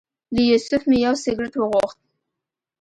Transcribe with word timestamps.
له 0.35 0.41
یوسف 0.51 0.81
مې 0.89 0.97
یو 1.05 1.13
سګرټ 1.23 1.53
وغوښت. 1.57 1.99